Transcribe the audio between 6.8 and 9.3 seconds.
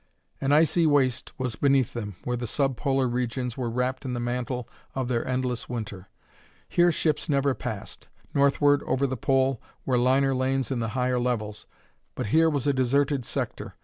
ships never passed. Northward, toward the